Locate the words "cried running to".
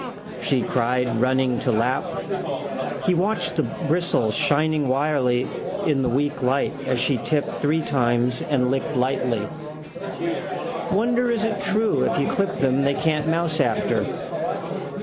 0.63-1.71